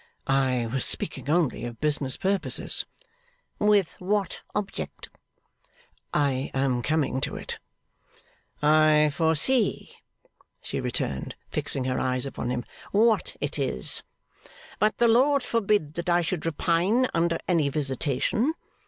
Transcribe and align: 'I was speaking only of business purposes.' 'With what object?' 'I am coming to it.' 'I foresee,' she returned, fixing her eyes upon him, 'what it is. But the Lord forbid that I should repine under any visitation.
'I 0.25 0.69
was 0.73 0.83
speaking 0.83 1.29
only 1.29 1.63
of 1.63 1.79
business 1.79 2.17
purposes.' 2.17 2.87
'With 3.59 3.91
what 3.99 4.41
object?' 4.55 5.09
'I 6.11 6.49
am 6.55 6.81
coming 6.81 7.21
to 7.21 7.35
it.' 7.35 7.59
'I 8.63 9.11
foresee,' 9.13 9.93
she 10.59 10.79
returned, 10.79 11.35
fixing 11.51 11.83
her 11.83 11.99
eyes 11.99 12.25
upon 12.25 12.49
him, 12.49 12.65
'what 12.91 13.35
it 13.41 13.59
is. 13.59 14.01
But 14.79 14.97
the 14.97 15.07
Lord 15.07 15.43
forbid 15.43 15.93
that 15.93 16.09
I 16.09 16.23
should 16.23 16.47
repine 16.47 17.05
under 17.13 17.37
any 17.47 17.69
visitation. 17.69 18.55